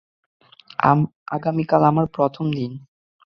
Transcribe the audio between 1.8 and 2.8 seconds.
আমার প্রথম দিন।